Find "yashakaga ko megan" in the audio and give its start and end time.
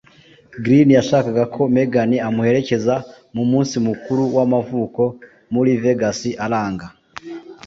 0.99-2.11